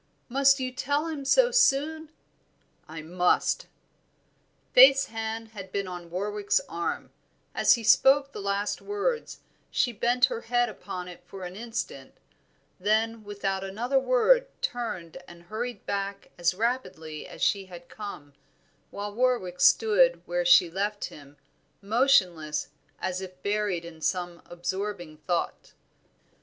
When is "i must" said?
2.87-3.67